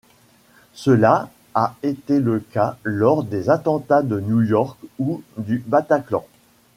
[0.73, 6.25] Cela a été le cas lors des attentats de New-York ou du Bataclan.